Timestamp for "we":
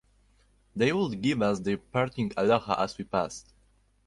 2.97-3.05